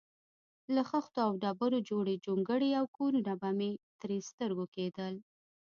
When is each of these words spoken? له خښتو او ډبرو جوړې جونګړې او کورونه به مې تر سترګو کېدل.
له 0.75 0.81
خښتو 0.89 1.19
او 1.27 1.31
ډبرو 1.43 1.79
جوړې 1.89 2.15
جونګړې 2.25 2.69
او 2.79 2.85
کورونه 2.97 3.33
به 3.41 3.49
مې 3.57 3.71
تر 4.01 4.09
سترګو 4.29 4.65
کېدل. 4.75 5.13